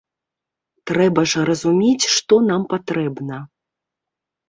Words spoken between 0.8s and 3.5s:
Трэба ж разумець, што нам патрэбна.